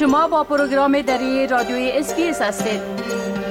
شما 0.00 0.28
با 0.28 0.44
پروگرام 0.44 1.02
دری 1.02 1.46
رادیوی 1.46 1.90
SBS 1.94 2.42
هستید. 2.42 2.80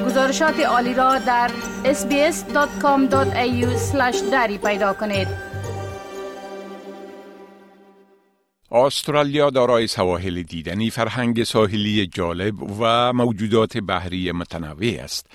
گزارشات 0.05 0.59
عالی 0.59 0.93
را 0.93 1.17
در 1.17 1.51
sbs.com.au 1.83 3.15
دری 4.31 4.57
پیدا 4.57 4.93
کنید. 4.93 5.27
استرالیا 8.71 9.49
دارای 9.49 9.87
سواحل 9.87 10.41
دیدنی 10.41 10.89
فرهنگ 10.89 11.43
ساحلی 11.43 12.07
جالب 12.07 12.81
و 12.81 13.13
موجودات 13.13 13.77
بحری 13.77 14.31
متنوع 14.31 15.03
است. 15.03 15.27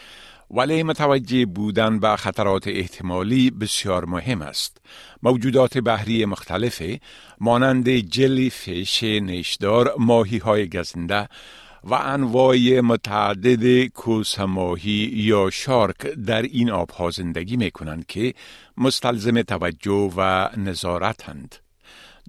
ولی 0.56 0.82
متوجه 0.82 1.46
بودن 1.46 1.98
به 1.98 2.16
خطرات 2.16 2.68
احتمالی 2.68 3.50
بسیار 3.50 4.04
مهم 4.04 4.42
است. 4.42 4.80
موجودات 5.22 5.78
بحری 5.78 6.24
مختلف 6.24 6.82
مانند 7.40 7.88
جلی 7.90 8.50
فیش 8.50 9.02
نیشدار، 9.02 9.94
ماهی 9.98 10.38
های 10.38 10.68
گزنده 10.68 11.28
و 11.84 11.94
انواع 11.94 12.80
متعدد 12.80 13.86
کوسماهی 13.86 15.10
یا 15.14 15.50
شارک 15.50 16.00
در 16.06 16.42
این 16.42 16.70
آبها 16.70 17.10
زندگی 17.10 17.56
می 17.56 17.70
کنند 17.70 18.06
که 18.06 18.34
مستلزم 18.76 19.42
توجه 19.42 20.12
و 20.16 20.48
نظارتند. 20.56 21.54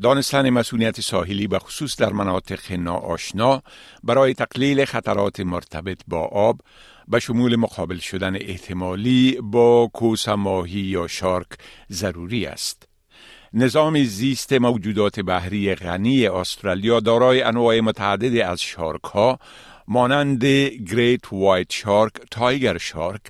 دانستن 0.01 0.49
مسئولیت 0.49 1.01
ساحلی 1.01 1.47
به 1.47 1.59
خصوص 1.59 1.95
در 1.95 2.13
مناطق 2.13 2.71
ناآشنا 2.71 3.63
برای 4.03 4.33
تقلیل 4.33 4.85
خطرات 4.85 5.39
مرتبط 5.39 6.01
با 6.07 6.19
آب 6.19 6.61
به 7.07 7.19
شمول 7.19 7.55
مقابل 7.55 7.97
شدن 7.97 8.35
احتمالی 8.35 9.37
با 9.41 9.89
کوسماهی 9.93 10.79
یا 10.79 11.07
شارک 11.07 11.47
ضروری 11.91 12.45
است. 12.45 12.87
نظام 13.53 14.03
زیست 14.03 14.53
موجودات 14.53 15.19
بحری 15.19 15.75
غنی 15.75 16.27
استرالیا 16.27 16.99
دارای 16.99 17.41
انواع 17.41 17.79
متعددی 17.79 18.41
از 18.41 18.61
shark 18.61 19.03
ها 19.03 19.39
مانند 19.87 20.45
great 20.45 21.33
white 21.33 21.71
shark، 21.71 22.13
tiger 22.31 22.77
shark، 22.77 23.21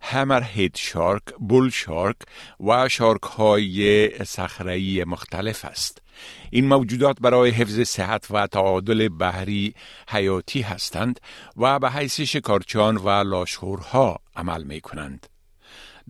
hammerhead 0.00 0.76
shark، 0.76 1.22
bull 1.48 1.70
shark 1.70 2.16
و 2.60 2.88
shark 2.88 3.22
های 3.22 4.10
صخره‌ای 4.24 5.04
مختلف 5.04 5.64
است. 5.64 6.05
این 6.50 6.68
موجودات 6.68 7.16
برای 7.20 7.50
حفظ 7.50 7.80
صحت 7.80 8.26
و 8.30 8.46
تعادل 8.46 9.08
بحری 9.08 9.74
حیاتی 10.08 10.60
هستند 10.60 11.20
و 11.56 11.78
به 11.78 11.90
حیث 11.90 12.20
شکارچیان 12.20 12.96
و 12.96 13.08
لاشخورها 13.08 14.20
عمل 14.36 14.62
می 14.62 14.80
کنند. 14.80 15.26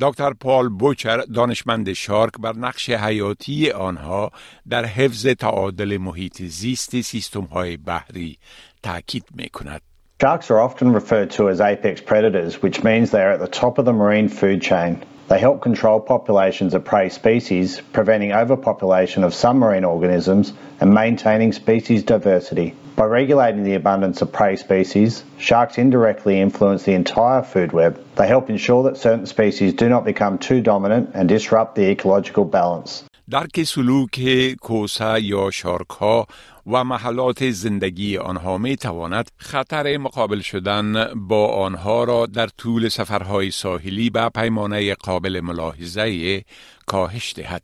دکتر 0.00 0.32
پال 0.32 0.68
بوچر 0.68 1.16
دانشمند 1.16 1.92
شارک 1.92 2.32
بر 2.40 2.56
نقش 2.56 2.90
حیاتی 2.90 3.70
آنها 3.70 4.30
در 4.68 4.84
حفظ 4.84 5.26
تعادل 5.26 5.96
محیط 5.96 6.42
زیست 6.42 7.00
سیستم 7.00 7.44
های 7.44 7.76
بحری 7.76 8.38
تاکید 8.82 9.24
می 9.34 9.48
کند. 9.48 9.80
Sharks 10.22 10.50
are 10.50 10.60
often 10.60 10.92
referred 10.92 11.30
to 11.32 11.50
as 11.50 11.60
apex 11.60 12.00
predators, 12.00 12.62
which 12.62 12.82
means 12.82 13.10
they 13.10 13.20
are 13.20 13.32
at 13.32 13.40
the 13.46 13.54
top 13.62 13.76
of 13.78 13.84
the 13.84 13.92
marine 13.92 14.28
food 14.30 14.62
chain. 14.62 14.92
They 15.28 15.40
help 15.40 15.60
control 15.60 15.98
populations 15.98 16.72
of 16.72 16.84
prey 16.84 17.08
species, 17.08 17.82
preventing 17.92 18.32
overpopulation 18.32 19.24
of 19.24 19.34
some 19.34 19.58
marine 19.58 19.84
organisms 19.84 20.52
and 20.80 20.94
maintaining 20.94 21.52
species 21.52 22.04
diversity. 22.04 22.74
By 22.94 23.06
regulating 23.06 23.64
the 23.64 23.74
abundance 23.74 24.22
of 24.22 24.30
prey 24.30 24.54
species, 24.54 25.24
sharks 25.36 25.78
indirectly 25.78 26.40
influence 26.40 26.84
the 26.84 26.94
entire 26.94 27.42
food 27.42 27.72
web. 27.72 28.00
They 28.14 28.28
help 28.28 28.50
ensure 28.50 28.84
that 28.84 28.98
certain 28.98 29.26
species 29.26 29.72
do 29.72 29.88
not 29.88 30.04
become 30.04 30.38
too 30.38 30.60
dominant 30.60 31.10
and 31.12 31.28
disrupt 31.28 31.74
the 31.74 31.90
ecological 31.90 32.44
balance. 32.44 33.02
درک 33.30 33.62
سلوک 33.62 34.20
کوسه 34.60 35.22
یا 35.22 35.50
شارک 35.50 35.88
ها 35.88 36.26
و 36.66 36.84
محلات 36.84 37.50
زندگی 37.50 38.16
آنها 38.16 38.58
می 38.58 38.76
تواند 38.76 39.30
خطر 39.36 39.96
مقابل 39.96 40.40
شدن 40.40 41.14
با 41.14 41.64
آنها 41.64 42.04
را 42.04 42.26
در 42.26 42.46
طول 42.46 42.88
سفرهای 42.88 43.50
ساحلی 43.50 44.10
به 44.10 44.28
پیمانه 44.28 44.94
قابل 44.94 45.40
ملاحظه 45.40 46.42
کاهش 46.86 47.34
دهد. 47.36 47.62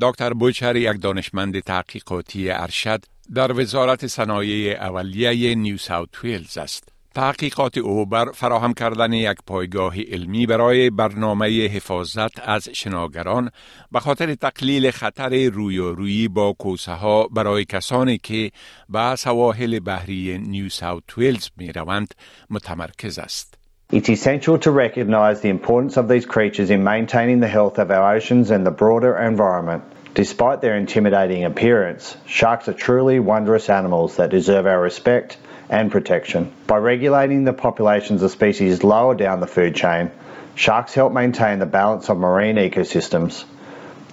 دکتر 0.00 0.32
بوچر 0.32 0.76
یک 0.76 1.00
دانشمند 1.02 1.60
تحقیقاتی 1.60 2.50
ارشد 2.50 3.04
در 3.34 3.60
وزارت 3.60 4.06
صنایع 4.06 4.82
اولیه 4.82 5.54
نیو 5.54 5.76
ساوت 5.76 6.24
ویلز 6.24 6.58
است. 6.58 6.97
تحقیقات 7.14 7.78
او 7.78 8.06
بر 8.06 8.32
فراهم 8.32 8.72
کردن 8.72 9.12
یک 9.12 9.36
پایگاه 9.46 9.94
علمی 10.00 10.46
برای 10.46 10.90
برنامه 10.90 11.66
حفاظت 11.66 12.48
از 12.48 12.68
شناگران 12.68 13.50
به 13.92 14.00
خاطر 14.00 14.34
تقلیل 14.34 14.90
خطر 14.90 15.48
رویارویی 15.48 16.28
با 16.28 16.52
کوسه 16.52 16.92
ها 16.92 17.28
برای 17.28 17.64
کسانی 17.64 18.18
که 18.18 18.50
به 18.88 19.16
سواحل 19.16 19.80
بحری 19.80 20.38
نیو 20.38 20.68
ساوت 20.68 21.18
ویلز 21.18 21.48
می 21.56 21.72
روند 21.72 22.14
متمرکز 22.50 23.18
است. 23.18 23.54
It's 23.90 24.10
essential 24.10 24.58
to 24.58 24.70
recognise 24.70 25.40
the 25.40 25.48
importance 25.48 25.96
of 25.96 26.08
these 26.08 26.26
creatures 26.26 26.68
in 26.68 26.84
maintaining 26.84 27.40
the 27.40 27.48
health 27.48 27.78
of 27.78 27.90
our 27.90 28.16
oceans 28.16 28.50
and 28.50 28.66
the 28.66 28.70
broader 28.70 29.16
environment. 29.16 29.82
Despite 30.14 30.60
their 30.60 30.76
intimidating 30.76 31.44
appearance, 31.44 32.14
sharks 32.26 32.68
are 32.68 32.74
truly 32.74 33.18
wondrous 33.18 33.70
animals 33.70 34.16
that 34.16 34.28
deserve 34.28 34.66
our 34.66 34.82
respect 34.90 35.38
and 35.68 35.90
protection. 35.90 36.52
By 36.66 36.78
regulating 36.78 37.44
the 37.44 37.52
populations 37.52 38.22
of 38.22 38.30
species 38.30 38.84
lower 38.84 39.14
down 39.14 39.40
the 39.40 39.46
food 39.46 39.74
chain, 39.74 40.10
sharks 40.54 40.94
help 40.94 41.12
maintain 41.12 41.58
the 41.58 41.66
balance 41.66 42.08
of 42.08 42.18
marine 42.18 42.56
ecosystems. 42.56 43.44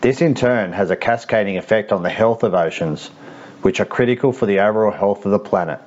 This 0.02 0.22
in 0.22 0.36
turn 0.36 0.74
has 0.74 0.92
a 0.92 0.96
cascading 0.96 1.58
effect 1.58 1.92
on 1.92 2.04
the 2.04 2.10
health 2.10 2.44
of 2.44 2.54
oceans, 2.54 3.10
which 3.66 3.80
are 3.82 3.90
critical 3.98 4.32
for 4.40 4.46
the 4.52 4.60
overall 4.68 4.96
health 5.02 5.22
of 5.26 5.32
the 5.32 5.44
planet. 5.50 5.80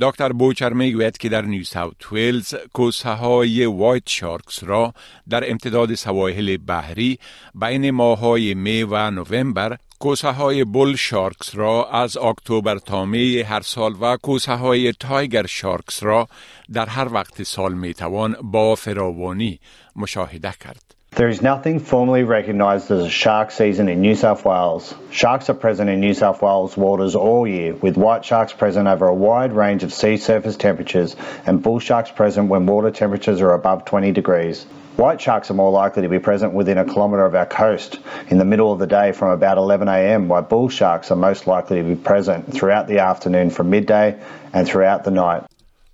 دکتر 0.00 0.32
بوچر 0.32 0.72
می‌گوید 0.72 1.18
که 1.18 1.28
در 1.28 1.42
نیو 1.42 1.64
ساوت 1.64 2.12
ویلز 2.12 2.54
کوسه 2.72 3.10
های 3.10 3.66
white 3.66 4.08
sharks 4.08 4.64
را 4.64 4.94
در 5.28 5.50
امتداد 5.50 5.94
سواحل 5.94 6.56
بحری 6.56 7.18
بین 7.54 7.90
ماهای 7.90 8.54
می 8.54 8.82
و 8.82 9.10
نوامبر 9.10 9.76
کوسه 9.98 10.30
های 10.30 10.64
bull 10.64 10.96
sharks 10.96 11.54
را 11.54 11.90
از 11.90 12.16
اکتبر 12.16 12.78
تا 12.78 13.04
می 13.04 13.40
هر 13.40 13.60
سال 13.60 13.94
و 14.00 14.16
کوسه 14.16 14.54
های 14.54 14.92
tiger 14.92 15.46
sharks 15.46 16.02
را 16.02 16.28
در 16.72 16.86
هر 16.86 17.14
وقت 17.14 17.42
سال 17.42 17.74
می 17.74 17.94
توان 17.94 18.36
با 18.42 18.74
فراوانی 18.74 19.60
مشاهده 19.96 20.54
کرد. 20.60 20.99
There 21.20 21.28
is 21.28 21.42
nothing 21.42 21.80
formally 21.80 22.24
recognised 22.24 22.90
as 22.90 23.04
a 23.04 23.10
shark 23.10 23.50
season 23.50 23.90
in 23.90 24.00
New 24.00 24.14
South 24.14 24.42
Wales. 24.42 24.94
Sharks 25.10 25.50
are 25.50 25.54
present 25.54 25.90
in 25.90 26.00
New 26.00 26.14
South 26.14 26.40
Wales 26.40 26.78
waters 26.78 27.14
all 27.14 27.46
year, 27.46 27.74
with 27.74 27.98
white 27.98 28.24
sharks 28.24 28.54
present 28.54 28.88
over 28.88 29.06
a 29.06 29.14
wide 29.14 29.52
range 29.52 29.82
of 29.82 29.92
sea 29.92 30.16
surface 30.16 30.56
temperatures 30.56 31.16
and 31.44 31.62
bull 31.62 31.78
sharks 31.78 32.10
present 32.10 32.48
when 32.48 32.64
water 32.64 32.90
temperatures 32.90 33.42
are 33.42 33.52
above 33.52 33.84
20 33.84 34.12
degrees. 34.12 34.64
White 34.96 35.20
sharks 35.20 35.50
are 35.50 35.54
more 35.60 35.70
likely 35.70 36.04
to 36.04 36.08
be 36.08 36.18
present 36.18 36.54
within 36.54 36.78
a 36.78 36.86
kilometre 36.86 37.26
of 37.26 37.34
our 37.34 37.44
coast 37.44 37.98
in 38.28 38.38
the 38.38 38.46
middle 38.46 38.72
of 38.72 38.78
the 38.78 38.86
day 38.86 39.12
from 39.12 39.28
about 39.32 39.58
11am, 39.58 40.26
while 40.26 40.40
bull 40.40 40.70
sharks 40.70 41.10
are 41.10 41.16
most 41.16 41.46
likely 41.46 41.82
to 41.82 41.84
be 41.86 41.96
present 41.96 42.50
throughout 42.50 42.88
the 42.88 43.00
afternoon 43.00 43.50
from 43.50 43.68
midday 43.68 44.18
and 44.54 44.66
throughout 44.66 45.04
the 45.04 45.10
night. 45.10 45.44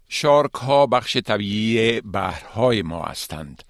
شارک 0.09 0.55
ها 0.55 0.87
بخش 0.87 1.17
طبیعی 1.17 2.01
بحرهای 2.01 2.83
ما 2.83 3.03
هستند. 3.03 3.63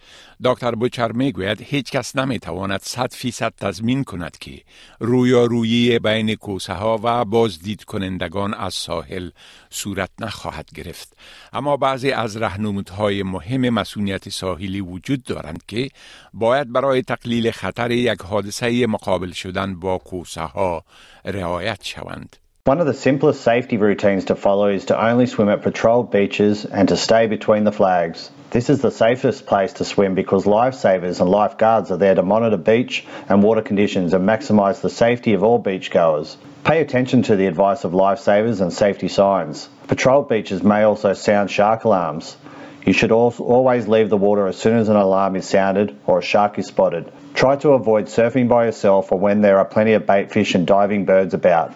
دکتر 0.45 0.75
بوچر 0.75 1.13
می‌گوید 1.13 1.63
هیچ 1.63 1.91
کس 1.91 2.17
نمی‌تواند 2.17 2.81
صد 2.83 3.13
فیصد 3.13 3.53
تضمین 3.57 4.05
کند 4.05 4.39
که 4.39 4.63
رویارویی 5.01 5.99
بین 5.99 6.35
کوسه 6.35 6.73
ها 6.73 7.01
و 7.03 7.25
بازدید 7.25 7.85
کنندگان 7.85 8.55
از 8.55 8.75
ساحل 8.75 9.31
صورت 9.71 10.11
نخواهد 10.21 10.69
گرفت 10.75 11.17
اما 11.53 11.77
بعضی 11.77 12.11
از 12.11 12.37
رهنمودهای 12.37 13.23
مهم 13.23 13.69
مسئولیت 13.69 14.29
ساحلی 14.29 14.81
وجود 14.81 15.23
دارند 15.23 15.63
که 15.69 15.89
باید 16.33 16.73
برای 16.73 17.03
تقلیل 17.03 17.51
خطر 17.51 17.91
یک 17.91 18.23
حادثه 18.23 18.87
مقابل 18.87 19.33
شدن 19.33 19.81
با 19.81 19.99
کوسه 19.99 20.41
ها 20.43 20.85
رعایت 21.25 21.85
شوند 21.85 22.37
One 22.67 22.81
of 22.81 22.87
the 22.87 22.95
simplest 22.95 23.43
safety 23.43 23.77
routines 23.77 24.25
to 24.25 24.35
follow 24.35 24.67
is 24.67 24.87
to 24.87 25.01
only 25.01 25.27
swim 25.27 25.49
at 25.49 25.63
patrolled 25.63 26.11
beaches 26.11 26.65
and 26.65 26.89
to 26.89 26.97
stay 26.97 27.29
between 27.29 27.63
the 27.63 27.71
flags. 27.71 28.29
This 28.51 28.69
is 28.69 28.83
the 28.83 28.91
safest 28.91 29.47
place 29.47 29.75
to 29.75 29.85
swim 29.85 30.17
because 30.17 30.47
lifesavers 30.47 31.21
and 31.21 31.31
lifeguards 31.31 31.93
are 31.93 31.97
there 31.97 32.17
to 32.17 32.25
monitor 32.25 32.57
beach 32.57 33.07
and 33.29 33.41
water 33.41 33.63
conditions 33.63 34.15
and 34.15 34.29
maximise 34.29 34.81
the 34.81 34.91
safety 34.91 35.35
of 35.35 35.45
all 35.45 35.63
beachgoers. 35.63 36.37
Pay 36.65 36.81
attention 36.81 37.23
to 37.23 37.37
the 37.37 37.47
advice 37.47 37.85
of 37.85 37.93
lifesavers 37.93 38.61
and 38.61 38.73
safety 38.73 39.07
signs. 39.07 39.69
Patrolled 39.87 40.29
beaches 40.29 40.65
may 40.65 40.83
also 40.83 41.13
sound 41.13 41.53
shark 41.53 41.85
alarms. 41.85 42.37
You 42.85 42.93
should 42.93 43.13
always 43.13 43.87
leave 43.87 44.11
the 44.11 44.17
water 44.17 44.49
as 44.49 44.57
soon 44.57 44.79
as 44.79 44.89
an 44.89 44.97
alarm 44.97 45.37
is 45.37 45.49
sounded 45.49 45.97
or 46.05 46.19
a 46.19 46.23
shark 46.23 46.59
is 46.59 46.67
spotted. 46.67 47.13
Try 47.33 47.55
to 47.59 47.75
avoid 47.75 48.07
surfing 48.07 48.49
by 48.49 48.65
yourself 48.65 49.13
or 49.13 49.21
when 49.21 49.41
there 49.41 49.59
are 49.59 49.65
plenty 49.65 49.93
of 49.93 50.05
bait 50.05 50.33
fish 50.33 50.57
and 50.57 50.67
diving 50.67 51.05
birds 51.05 51.33
about. 51.33 51.73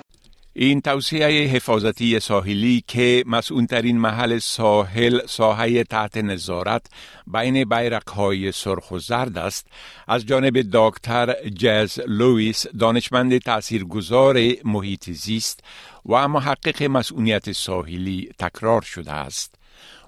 این 0.62 0.80
توصیه 0.80 1.26
حفاظتی 1.26 2.20
ساحلی 2.20 2.84
که 2.86 3.24
مسئولترین 3.26 3.98
محل 3.98 4.38
ساحل 4.38 5.26
ساحه 5.26 5.84
تحت 5.84 6.16
نظارت 6.16 6.86
بین 7.26 7.64
بیرق 7.64 8.10
های 8.10 8.52
سرخ 8.52 8.90
و 8.90 8.98
زرد 8.98 9.38
است 9.38 9.66
از 10.08 10.26
جانب 10.26 10.64
دکتر 10.72 11.48
جز 11.48 12.00
لویس 12.06 12.66
دانشمند 12.80 13.38
تاثیرگذار 13.38 14.36
محیط 14.64 15.10
زیست 15.10 15.60
و 16.06 16.28
محقق 16.28 16.82
مسئولیت 16.82 17.52
ساحلی 17.52 18.30
تکرار 18.38 18.82
شده 18.82 19.12
است. 19.12 19.59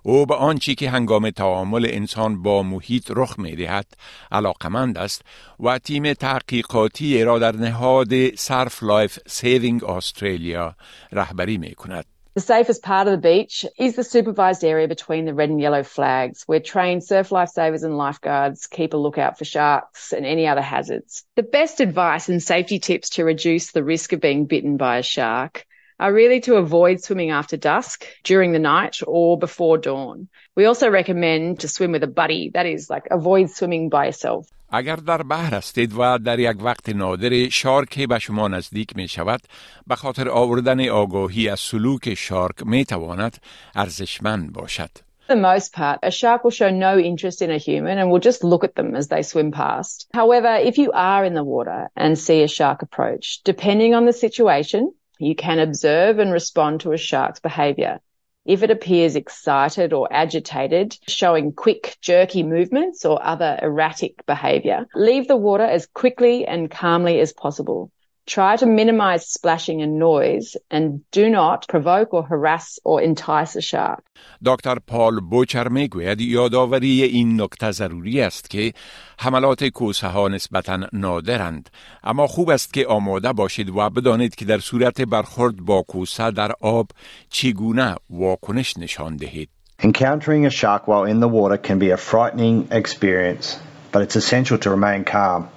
او 0.03 0.27
به 0.27 0.35
آنچه 0.35 0.75
که 0.75 0.91
هنگام 0.91 1.31
تعامل 1.31 1.87
انسان 1.91 2.43
با 2.43 2.63
محیط 2.63 3.11
رخ 3.17 3.39
می 3.39 3.57
دهد 3.57 3.87
علاقمند 4.33 4.99
است 4.99 5.23
و 5.61 5.79
تیم 5.79 6.13
تحقیقاتی 6.13 7.25
را 7.25 7.39
در 7.39 7.57
نهاد 7.57 8.35
سرف 8.35 8.83
لایف 8.83 9.19
سیوینگ 9.27 9.85
استرالیا 9.85 10.75
رهبری 11.13 11.59
می 11.59 11.75
کند. 11.75 12.05
The 12.35 12.41
safest 12.41 12.83
part 12.83 13.07
of 13.09 13.13
the 13.13 13.19
beach 13.19 13.67
is 13.79 13.95
the 13.95 14.03
supervised 14.03 14.65
area 14.65 14.89
between 14.89 15.27
the 15.27 15.35
red 15.35 15.51
and 15.51 15.61
yellow 15.61 15.83
flags, 15.83 16.45
where 16.47 16.61
trained 16.61 17.05
surf 17.05 17.29
lifesavers 17.29 17.85
and 17.85 17.99
lifeguards 17.99 18.67
keep 18.67 18.95
a 18.95 18.97
lookout 18.97 19.37
for 19.37 19.45
sharks 19.45 20.15
and 20.15 20.25
any 20.25 20.47
other 20.47 20.63
hazards. 20.63 21.25
The 21.37 21.43
best 21.43 21.81
advice 21.81 22.31
and 22.31 22.43
safety 22.43 22.79
tips 22.79 23.11
to 23.11 23.25
reduce 23.25 23.73
the 23.73 23.85
risk 23.85 24.15
of 24.15 24.21
being 24.23 24.47
bitten 24.47 24.79
by 24.79 24.97
a 24.97 25.03
shark 25.03 25.67
are 26.02 26.14
really 26.14 26.40
to 26.42 26.56
avoid 26.56 27.04
swimming 27.04 27.32
after 27.32 27.58
dusk, 27.58 28.06
during 28.24 28.52
the 28.52 28.60
night, 28.60 28.96
or 29.08 29.38
before 29.38 29.78
dawn. 29.78 30.28
We 30.56 30.66
also 30.66 30.90
recommend 30.90 31.60
to 31.62 31.68
swim 31.68 31.92
with 31.92 32.04
a 32.04 32.08
buddy, 32.08 32.52
that 32.54 32.66
is, 32.66 32.90
like 32.90 33.08
avoid 33.12 33.50
swimming 33.50 33.90
by 33.90 34.06
yourself. 34.06 34.48
اگر 34.70 34.96
در 34.96 35.24
بحر 35.24 35.54
هستید 35.54 35.94
و 35.98 36.18
در 36.18 36.40
یک 36.40 36.58
وقت 36.64 36.90
نادر 36.90 37.50
شارک 37.50 38.08
به 38.08 38.20
شما 38.20 38.48
نزدیک 38.48 38.96
می 38.96 39.08
شود 39.08 39.42
به 39.88 39.96
خاطر 39.96 40.30
آوردن 40.30 40.90
آگاهی 40.90 41.50
از 41.50 41.60
سلوک 41.60 42.14
شارک 42.14 42.66
می 42.66 42.86
تواند 42.86 43.38
ارزشمند 43.76 44.54
باشد. 44.54 44.90
For 45.28 45.36
the 45.36 45.42
most 45.42 45.74
part, 45.74 46.00
a 46.04 46.12
shark 46.12 46.44
will 46.44 46.52
show 46.52 46.70
no 46.70 46.98
interest 46.98 47.42
in 47.42 47.52
a 47.52 47.58
human 47.58 47.98
and 47.98 48.10
will 48.10 48.20
just 48.30 48.46
look 48.46 48.64
at 48.64 48.76
them 48.76 48.96
as 48.96 49.08
they 49.10 49.24
swim 49.24 49.52
past. 49.52 50.08
However, 50.14 50.56
if 50.56 50.78
you 50.78 50.92
are 50.94 51.26
in 51.26 51.34
the 51.34 51.44
water 51.44 51.90
and 51.98 52.18
see 52.18 52.44
a 52.44 52.48
shark 52.48 52.82
approach, 52.82 53.42
depending 53.44 53.94
on 53.94 54.06
the 54.06 54.14
situation, 54.14 54.94
you 55.23 55.37
can 55.37 55.59
observe 55.59 56.19
and 56.19 56.33
respond 56.33 56.81
to 56.81 56.93
a 56.93 56.97
shark's 56.99 57.41
behavior. 57.41 58.01
If 58.45 58.65
it 58.65 58.73
appears 58.73 59.15
excited 59.15 59.93
or 59.93 60.09
agitated, 60.13 60.99
showing 61.07 61.53
quick, 61.53 61.97
jerky 62.01 62.43
movements 62.43 63.05
or 63.05 63.25
other 63.25 63.57
erratic 63.63 64.27
behavior, 64.27 64.87
leave 64.97 65.29
the 65.29 65.37
water 65.37 65.63
as 65.63 65.87
quickly 65.87 66.45
and 66.45 66.69
calmly 66.69 67.21
as 67.21 67.33
possible. 67.33 67.93
Try 68.28 68.58
to 68.58 68.66
minimize 68.66 69.26
splashing 69.26 69.82
and 69.82 69.98
noise 69.98 70.58
and 70.70 70.86
do 71.12 71.30
not 71.30 71.66
provoke 71.70 72.14
or 72.14 72.24
harass 72.24 72.78
or 72.84 73.02
entice 73.02 73.56
a 73.56 73.62
shark. 73.62 74.04
دکتر 74.46 74.76
پال 74.88 75.20
بوچر 75.20 75.68
میگوید 75.68 76.22
یادآوری 76.22 77.04
این 77.04 77.42
نکته 77.42 77.72
ضروری 77.72 78.22
است 78.22 78.50
که 78.50 78.74
حملات 79.20 79.64
کوسه 79.64 80.08
ها 80.08 80.28
نسبتا 80.28 80.80
نادرند 80.94 81.70
اما 82.04 82.28
خوب 82.28 82.50
است 82.50 82.74
که 82.74 82.88
آماده 82.88 83.34
باشید 83.34 83.70
و 83.70 83.90
بدانید 83.90 84.36
که 84.36 84.46
در 84.46 84.60
صورت 84.60 85.02
برخورد 85.02 85.56
با 85.56 85.82
کوسه 85.82 86.32
در 86.32 86.52
آب 86.62 86.88
چگونه 87.30 87.96
واکنش 88.10 88.78
نشان 88.78 89.16
دهید 89.16 89.50
Encountering 89.84 90.46
a 90.46 90.50
shark 90.50 90.88
while 90.88 91.04
in 91.04 91.20
the 91.20 91.28
water 91.28 91.58
can 91.58 91.78
be 91.78 91.92
a 91.92 91.98
frightening 91.98 92.68
experience, 92.72 93.60
but 93.92 94.02
it's 94.02 94.16
essential 94.16 94.58
to 94.58 94.72
remain 94.72 95.04
calm. 95.04 95.50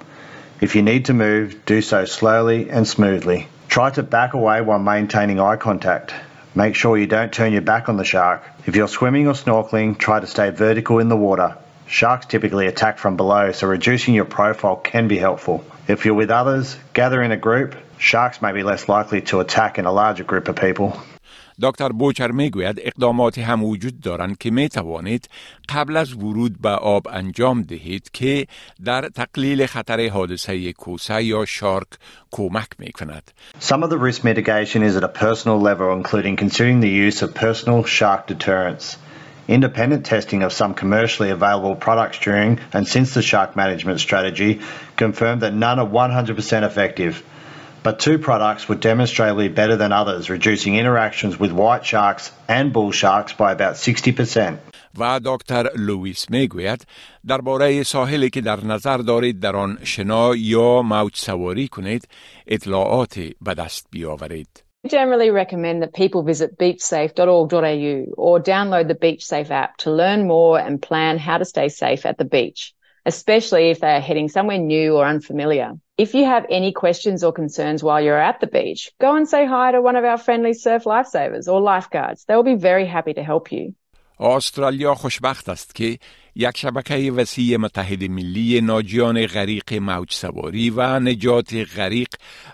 If 0.58 0.74
you 0.74 0.82
need 0.82 1.06
to 1.06 1.14
move, 1.14 1.66
do 1.66 1.82
so 1.82 2.06
slowly 2.06 2.70
and 2.70 2.88
smoothly. 2.88 3.48
Try 3.68 3.90
to 3.90 4.02
back 4.02 4.32
away 4.32 4.62
while 4.62 4.78
maintaining 4.78 5.38
eye 5.38 5.56
contact. 5.56 6.14
Make 6.54 6.74
sure 6.74 6.96
you 6.96 7.06
don't 7.06 7.30
turn 7.30 7.52
your 7.52 7.60
back 7.60 7.90
on 7.90 7.98
the 7.98 8.04
shark. 8.04 8.42
If 8.64 8.74
you're 8.74 8.88
swimming 8.88 9.26
or 9.26 9.34
snorkeling, 9.34 9.98
try 9.98 10.20
to 10.20 10.26
stay 10.26 10.48
vertical 10.48 10.98
in 10.98 11.10
the 11.10 11.16
water. 11.16 11.58
Sharks 11.86 12.24
typically 12.24 12.66
attack 12.66 12.98
from 12.98 13.18
below, 13.18 13.52
so 13.52 13.66
reducing 13.66 14.14
your 14.14 14.24
profile 14.24 14.76
can 14.76 15.08
be 15.08 15.18
helpful. 15.18 15.62
If 15.88 16.06
you're 16.06 16.14
with 16.14 16.30
others, 16.30 16.76
gather 16.94 17.22
in 17.22 17.32
a 17.32 17.36
group. 17.36 17.76
Sharks 17.98 18.40
may 18.40 18.52
be 18.52 18.62
less 18.62 18.88
likely 18.88 19.20
to 19.22 19.40
attack 19.40 19.78
in 19.78 19.84
a 19.84 19.92
larger 19.92 20.24
group 20.24 20.48
of 20.48 20.56
people. 20.56 20.98
دکتر 21.62 21.88
بوچر 21.88 22.30
می‌گوید 22.30 22.80
اقداماتی 22.82 23.42
هم 23.42 23.64
وجود 23.64 24.00
دارند 24.00 24.38
که 24.38 24.50
می 24.50 24.68
توانید 24.68 25.28
قبل 25.68 25.96
از 25.96 26.14
ورود 26.14 26.62
به 26.62 26.68
آب 26.68 27.08
انجام 27.08 27.62
دهید 27.62 28.10
که 28.12 28.46
در 28.84 29.08
تقلیل 29.08 29.66
خطر 29.66 30.08
حادثه 30.08 30.72
کوسه 30.72 31.24
یا 31.24 31.44
شارک 31.44 31.86
کمک 32.30 32.68
می 32.78 32.92
کند. 32.92 33.30
Some 33.60 33.82
of 33.82 33.90
the 33.90 33.98
risk 33.98 34.24
mitigation 34.24 34.82
is 34.82 34.96
at 34.96 35.04
a 35.04 35.14
personal 35.24 35.58
level, 35.60 35.88
including 36.00 36.36
considering 36.36 36.80
the 36.80 36.94
use 37.06 37.22
of 37.22 37.34
personal 37.34 37.84
shark 37.84 38.26
deterrents. 38.26 38.96
Independent 39.48 40.04
testing 40.04 40.42
of 40.42 40.52
some 40.52 40.74
commercially 40.74 41.30
available 41.30 41.76
products 41.76 42.18
during 42.18 42.58
and 42.72 42.88
since 42.94 43.14
the 43.14 43.22
shark 43.22 43.50
management 43.62 44.00
strategy 44.00 44.60
confirmed 44.96 45.40
that 45.42 45.54
none 45.54 45.78
are 45.78 45.86
100% 45.86 46.64
effective. 46.70 47.22
but 47.85 47.99
two 47.99 48.17
products 48.19 48.69
were 48.69 48.75
demonstrably 48.75 49.49
better 49.49 49.75
than 49.75 49.91
others, 49.91 50.29
reducing 50.29 50.75
interactions 50.75 51.39
with 51.39 51.51
white 51.51 51.85
sharks 51.85 52.31
and 52.47 52.71
bull 52.73 52.91
sharks 52.91 53.33
by 53.33 53.51
about 53.51 53.75
60%. 53.75 54.59
و 54.97 55.19
دکتر 55.25 55.69
لوئیس 55.75 56.29
میگوید 56.29 56.85
درباره 57.27 57.83
ساحلی 57.83 58.29
که 58.29 58.41
در 58.41 58.65
نظر 58.65 58.97
دارید 58.97 59.39
در 59.39 59.55
آن 59.55 59.77
شنا 59.83 60.35
یا 60.35 60.81
موج 60.81 61.15
سواری 61.15 61.67
کنید 61.67 62.07
اطلاعات 62.47 63.19
به 63.41 63.53
دست 63.53 63.87
بیاورید. 63.91 64.63
We 64.83 64.89
generally 64.89 65.29
recommend 65.29 65.83
that 65.83 65.93
people 65.93 66.23
visit 66.23 66.57
beachsafe.org.au 66.57 68.13
or 68.17 68.39
download 68.39 68.87
the 68.87 68.95
BeachSafe 68.95 69.51
app 69.51 69.77
to 69.77 69.91
learn 69.91 70.27
more 70.27 70.57
and 70.59 70.81
plan 70.81 71.19
how 71.19 71.37
to 71.37 71.45
stay 71.45 71.69
safe 71.69 72.03
at 72.07 72.17
the 72.17 72.25
beach, 72.25 72.73
especially 73.05 73.69
if 73.69 73.79
they 73.79 73.93
are 73.95 73.99
heading 73.99 74.29
somewhere 74.29 74.57
new 74.57 74.95
or 74.97 75.05
unfamiliar. 75.05 75.73
If 75.97 76.13
you 76.13 76.25
have 76.25 76.45
any 76.49 76.71
questions 76.71 77.23
or 77.23 77.31
concerns 77.31 77.83
while 77.83 78.01
you're 78.01 78.27
at 78.31 78.39
the 78.39 78.47
beach, 78.47 78.91
go 78.99 79.15
and 79.15 79.27
say 79.27 79.45
hi 79.45 79.71
to 79.71 79.81
one 79.81 79.95
of 79.95 80.05
our 80.05 80.17
friendly 80.17 80.53
surf 80.53 80.83
lifesavers 80.85 81.47
or 81.47 81.61
lifeguards. 81.61 82.25
They'll 82.25 82.43
be 82.43 82.55
very 82.55 82.85
happy 82.85 83.13
to 83.13 83.23
help 83.23 83.51
you. 83.51 83.73
استرالیا 84.19 84.95
خوشبخت 84.95 85.49
است 85.49 85.75
که 85.75 85.97
یک 86.35 86.57
شبکه 86.57 87.11
وسیع 87.11 87.57
متحد 87.57 88.03
ملی 88.03 88.61
ناجیان 88.61 89.25
غریق 89.25 89.73
موج 89.73 90.13
سواری 90.13 90.69
و 90.69 90.99
نجات 90.99 91.53
غریق 91.53 92.07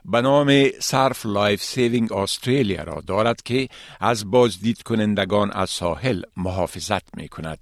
به 0.05 0.21
نام 0.21 0.69
سرف 0.79 1.25
لایف 1.25 1.63
سیوینگ 1.63 2.13
استرالیا 2.13 2.83
را 2.83 3.03
دارد 3.07 3.41
که 3.41 3.67
از 3.99 4.31
بازدید 4.31 4.81
کنندگان 4.81 5.51
از 5.51 5.69
ساحل 5.69 6.21
محافظت 6.37 7.17
می 7.17 7.27
کند. 7.27 7.59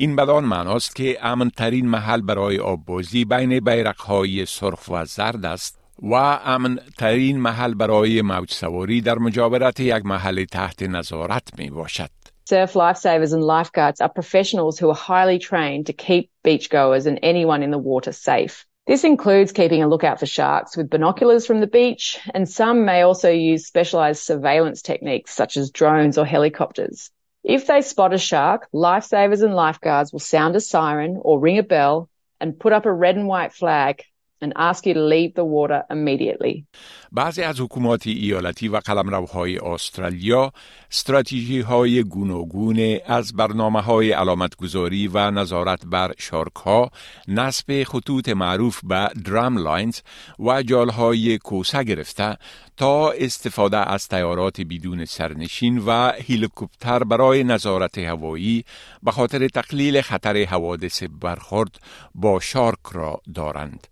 این 0.00 0.16
بدان 0.16 0.44
معناست 0.44 0.96
که 0.96 1.18
امن 1.22 1.50
ترین 1.50 1.88
محل 1.88 2.20
برای 2.20 2.58
آببازی 2.58 3.24
بین 3.24 3.60
بیرقهای 3.60 4.46
سرخ 4.46 4.88
و 4.90 5.04
زرد 5.04 5.46
است 5.46 5.78
و 6.02 6.14
امن 6.14 6.78
ترین 6.98 7.40
محل 7.40 7.74
برای 7.74 8.22
موج 8.22 8.50
سواری 8.52 9.00
در 9.00 9.18
مجاورت 9.18 9.80
یک 9.80 10.06
محل 10.06 10.44
تحت 10.44 10.82
نظارت 10.82 11.58
می 11.58 11.70
باشد. 11.70 12.10
Surf 12.50 12.74
lifesavers 12.74 13.32
and 13.32 13.42
lifeguards 13.42 14.00
are 14.00 14.08
professionals 14.08 14.78
who 14.78 14.88
are 14.88 15.02
highly 15.10 15.38
trained 15.38 15.86
to 15.86 15.92
keep 15.92 16.30
beachgoers 16.44 17.06
and 17.06 17.18
anyone 17.22 17.62
in 17.64 17.70
the 17.70 17.84
water 17.92 18.12
safe. 18.12 18.54
This 18.86 19.04
includes 19.04 19.52
keeping 19.52 19.82
a 19.82 19.88
lookout 19.88 20.18
for 20.20 20.26
sharks 20.26 20.76
with 20.76 20.90
binoculars 20.90 21.44
from 21.46 21.60
the 21.60 21.72
beach, 21.80 22.04
and 22.34 22.48
some 22.48 22.84
may 22.84 23.00
also 23.02 23.30
use 23.30 23.66
specialised 23.66 24.22
surveillance 24.30 24.80
techniques 24.90 25.32
such 25.40 25.56
as 25.56 25.72
drones 25.78 26.16
or 26.18 26.26
helicopters. 26.34 27.10
If 27.44 27.66
they 27.66 27.82
spot 27.82 28.12
a 28.12 28.18
shark, 28.18 28.68
lifesavers 28.72 29.42
and 29.42 29.54
lifeguards 29.54 30.12
will 30.12 30.20
sound 30.20 30.56
a 30.56 30.60
siren 30.60 31.18
or 31.20 31.38
ring 31.40 31.58
a 31.58 31.62
bell 31.62 32.08
and 32.40 32.58
put 32.58 32.72
up 32.72 32.86
a 32.86 32.92
red 32.92 33.16
and 33.16 33.28
white 33.28 33.52
flag 33.52 34.02
and 34.42 34.52
ask 34.56 34.86
you 34.86 34.94
to 34.94 35.00
leave 35.00 35.34
the 35.34 35.44
water 35.44 35.82
immediately. 35.90 36.64
بعضی 37.12 37.42
از 37.42 37.60
حکومات 37.60 38.06
ایالتی 38.06 38.68
و 38.68 38.76
قلمروهای 38.76 39.58
استرالیا 39.58 40.52
استراتژی 40.90 41.60
های 41.60 42.02
گوناگون 42.02 42.98
از 43.06 43.32
برنامه 43.36 43.80
های 43.80 44.12
علامتگذاری 44.12 45.08
و 45.08 45.30
نظارت 45.30 45.86
بر 45.86 46.12
shark 46.18 46.56
ها 46.56 46.90
نصب 47.28 47.84
خطوط 47.84 48.28
معروف 48.28 48.80
به 48.84 49.08
drum 49.24 49.58
lines 49.58 50.00
و 50.38 50.62
جالهای 50.62 51.38
کوسه 51.38 51.84
گرفته 51.84 52.36
تا 52.76 53.10
استفاده 53.10 53.76
از 53.76 54.08
تیارات 54.08 54.60
بدون 54.60 55.04
سرنشین 55.04 55.78
و 55.78 56.12
هلیکوپتر 56.28 57.04
برای 57.04 57.44
نظارت 57.44 57.98
هوایی 57.98 58.64
به 59.02 59.10
خاطر 59.10 59.48
تقلیل 59.48 60.00
خطر 60.00 60.44
حوادث 60.44 61.02
برخورد 61.02 61.78
با 62.14 62.40
shark 62.40 62.86
را 62.92 63.20
دارند. 63.34 63.86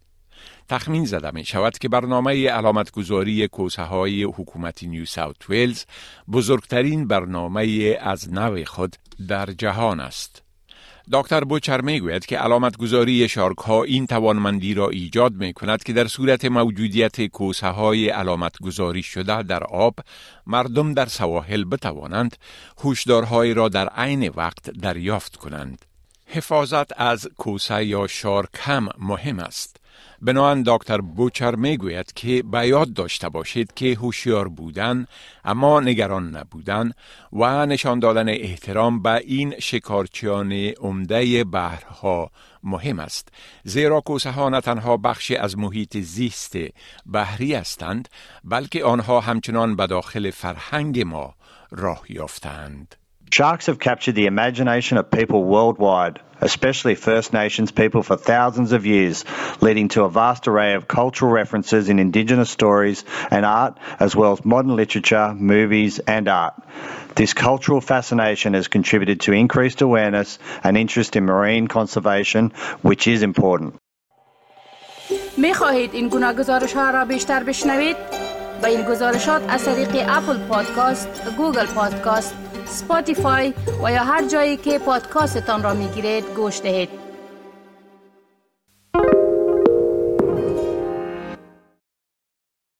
تخمین 0.68 1.04
زده 1.04 1.30
می 1.30 1.44
شود 1.44 1.78
که 1.78 1.88
برنامه 1.88 2.48
علامت 2.50 2.90
گذاری 2.90 3.48
کوسه 3.48 3.82
های 3.82 4.22
حکومت 4.22 4.84
نیو 4.84 5.04
ساوت 5.04 5.50
ویلز 5.50 5.84
بزرگترین 6.32 7.06
برنامه 7.08 7.96
از 8.00 8.32
نوع 8.32 8.64
خود 8.64 8.96
در 9.28 9.46
جهان 9.46 10.00
است. 10.00 10.42
دکتر 11.12 11.44
بوچر 11.44 11.80
می 11.80 12.00
گوید 12.00 12.26
که 12.26 12.38
علامت 12.38 12.76
گذاری 12.76 13.28
شارک 13.28 13.58
ها 13.58 13.82
این 13.82 14.06
توانمندی 14.06 14.74
را 14.74 14.88
ایجاد 14.88 15.34
می 15.34 15.52
کند 15.52 15.82
که 15.82 15.92
در 15.92 16.06
صورت 16.06 16.44
موجودیت 16.44 17.26
کوسه 17.26 17.68
های 17.68 18.08
علامت 18.08 18.58
گذاری 18.58 19.02
شده 19.02 19.42
در 19.42 19.64
آب 19.64 19.94
مردم 20.46 20.94
در 20.94 21.06
سواحل 21.06 21.64
بتوانند 21.64 22.36
هوشدارهایی 22.78 23.54
را 23.54 23.68
در 23.68 23.88
عین 23.88 24.28
وقت 24.28 24.70
دریافت 24.70 25.36
کنند. 25.36 25.84
حفاظت 26.26 27.00
از 27.00 27.28
کوسه 27.36 27.84
یا 27.84 28.06
شارک 28.06 28.50
هم 28.58 28.88
مهم 28.98 29.38
است. 29.38 29.80
بنان 30.22 30.62
دکتر 30.66 31.00
بوچر 31.00 31.54
می 31.54 31.76
گوید 31.76 32.12
که 32.12 32.42
به 32.42 32.68
یاد 32.68 32.92
داشته 32.92 33.28
باشید 33.28 33.74
که 33.74 33.94
هوشیار 33.94 34.48
بودن 34.48 35.06
اما 35.44 35.80
نگران 35.80 36.36
نبودن 36.36 36.92
و 37.32 37.66
نشان 37.66 37.98
دادن 37.98 38.28
احترام 38.28 39.02
به 39.02 39.14
این 39.14 39.54
شکارچیان 39.58 40.52
عمده 40.52 41.44
بحرها 41.44 42.30
مهم 42.62 42.98
است. 42.98 43.28
زیرا 43.64 44.00
کوسه 44.00 44.30
ها 44.30 44.48
نه 44.48 44.60
تنها 44.60 44.96
بخشی 44.96 45.36
از 45.36 45.58
محیط 45.58 45.96
زیست 45.96 46.56
بحری 47.06 47.54
هستند 47.54 48.08
بلکه 48.44 48.84
آنها 48.84 49.20
همچنان 49.20 49.76
به 49.76 49.86
داخل 49.86 50.30
فرهنگ 50.30 51.00
ما 51.00 51.34
راه 51.70 52.02
یافتند. 52.08 52.94
Sharks 53.31 53.67
have 53.67 53.79
captured 53.79 54.15
the 54.15 54.25
imagination 54.25 54.97
of 54.97 55.09
people 55.09 55.41
worldwide, 55.45 56.19
especially 56.41 56.95
First 56.95 57.31
Nations 57.31 57.71
people 57.71 58.03
for 58.03 58.17
thousands 58.17 58.73
of 58.73 58.85
years, 58.85 59.23
leading 59.61 59.87
to 59.89 60.03
a 60.03 60.09
vast 60.09 60.49
array 60.49 60.73
of 60.73 60.87
cultural 60.87 61.31
references 61.31 61.87
in 61.87 61.97
Indigenous 61.97 62.49
stories 62.49 63.05
and 63.29 63.45
art, 63.45 63.77
as 63.99 64.17
well 64.17 64.33
as 64.33 64.43
modern 64.43 64.75
literature, 64.75 65.33
movies, 65.33 65.99
and 65.99 66.27
art. 66.27 66.55
This 67.15 67.33
cultural 67.33 67.79
fascination 67.79 68.53
has 68.53 68.67
contributed 68.67 69.21
to 69.21 69.31
increased 69.31 69.81
awareness 69.81 70.37
and 70.61 70.77
interest 70.77 71.15
in 71.15 71.25
marine 71.25 71.67
conservation, 71.67 72.51
which 72.81 73.07
is 73.07 73.21
important. 73.21 73.73
می 75.37 75.53
خواهید 75.53 75.89
این 75.93 76.09
گناه 76.09 76.33
گزارش 76.33 76.73
ها 76.73 76.89
را 76.89 77.05
بیشتر 77.05 77.43
بشنوید؟ 77.43 77.95
با 78.61 78.67
این 78.67 78.81
گزارشات 78.85 79.41
از 79.49 79.65
طریق 79.65 80.05
اپل 80.09 80.37
پادکاست، 80.37 81.07
گوگل 81.37 81.65
پادکاست، 81.65 82.35
سپاتیفای 82.66 83.54
و 83.82 83.92
یا 83.92 84.04
هر 84.04 84.28
جایی 84.28 84.56
که 84.56 84.78
پادکاستتان 84.78 85.62
را 85.62 85.74
می 85.74 85.88
گیرید 85.88 86.24
گوش 86.36 86.60
دهید. 86.60 87.05